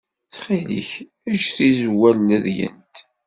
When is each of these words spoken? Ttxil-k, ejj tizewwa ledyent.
Ttxil-k, 0.23 0.89
ejj 1.29 1.45
tizewwa 1.55 2.09
ledyent. 2.13 2.95